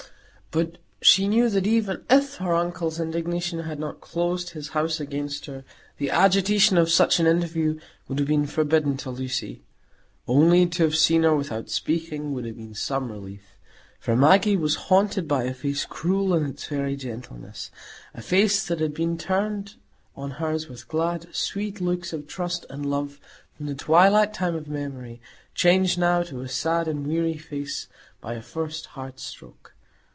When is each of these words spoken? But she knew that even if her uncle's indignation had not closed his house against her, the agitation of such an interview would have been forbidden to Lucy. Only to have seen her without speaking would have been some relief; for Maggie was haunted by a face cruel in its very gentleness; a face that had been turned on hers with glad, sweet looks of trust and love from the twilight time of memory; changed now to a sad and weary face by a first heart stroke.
But 0.53 0.79
she 1.01 1.29
knew 1.29 1.47
that 1.47 1.65
even 1.65 2.03
if 2.09 2.35
her 2.35 2.53
uncle's 2.53 2.99
indignation 2.99 3.59
had 3.59 3.79
not 3.79 4.01
closed 4.01 4.49
his 4.49 4.67
house 4.75 4.99
against 4.99 5.45
her, 5.45 5.63
the 5.95 6.09
agitation 6.09 6.77
of 6.77 6.89
such 6.91 7.21
an 7.21 7.25
interview 7.25 7.79
would 8.09 8.19
have 8.19 8.27
been 8.27 8.47
forbidden 8.47 8.97
to 8.97 9.11
Lucy. 9.11 9.61
Only 10.27 10.65
to 10.65 10.83
have 10.83 10.97
seen 10.97 11.23
her 11.23 11.33
without 11.33 11.69
speaking 11.69 12.33
would 12.33 12.43
have 12.43 12.57
been 12.57 12.75
some 12.75 13.09
relief; 13.09 13.55
for 13.97 14.13
Maggie 14.13 14.57
was 14.57 14.75
haunted 14.91 15.25
by 15.25 15.45
a 15.45 15.53
face 15.53 15.85
cruel 15.85 16.33
in 16.33 16.45
its 16.45 16.65
very 16.67 16.97
gentleness; 16.97 17.71
a 18.13 18.21
face 18.21 18.65
that 18.67 18.81
had 18.81 18.93
been 18.93 19.17
turned 19.17 19.75
on 20.17 20.31
hers 20.31 20.67
with 20.67 20.89
glad, 20.89 21.33
sweet 21.33 21.79
looks 21.79 22.11
of 22.11 22.27
trust 22.27 22.65
and 22.69 22.85
love 22.85 23.21
from 23.55 23.67
the 23.67 23.73
twilight 23.75 24.33
time 24.33 24.55
of 24.55 24.67
memory; 24.67 25.21
changed 25.55 25.97
now 25.97 26.21
to 26.23 26.41
a 26.41 26.49
sad 26.49 26.89
and 26.89 27.07
weary 27.07 27.37
face 27.37 27.87
by 28.19 28.33
a 28.33 28.41
first 28.41 28.87
heart 28.97 29.17
stroke. 29.17 29.73